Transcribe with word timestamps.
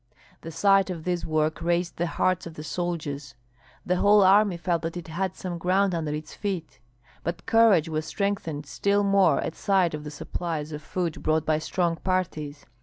The 0.41 0.49
sight 0.49 0.89
of 0.89 1.03
this 1.03 1.25
work 1.25 1.61
raised 1.61 1.97
the 1.97 2.07
hearts 2.07 2.47
of 2.47 2.55
the 2.55 2.63
soldiers; 2.63 3.35
the 3.85 3.97
whole 3.97 4.23
army 4.23 4.57
felt 4.57 4.81
that 4.81 4.97
it 4.97 5.09
had 5.09 5.35
some 5.35 5.59
ground 5.59 5.93
under 5.93 6.11
its 6.11 6.33
feet. 6.33 6.79
But 7.23 7.45
courage 7.45 7.87
was 7.87 8.07
strengthened 8.07 8.65
still 8.65 9.03
more 9.03 9.39
at 9.41 9.53
sight 9.53 9.93
of 9.93 10.03
the 10.03 10.09
supplies 10.09 10.71
of 10.71 10.81
food 10.81 11.21
brought 11.21 11.45
by 11.45 11.59
strong 11.59 11.97
parties. 11.97 12.65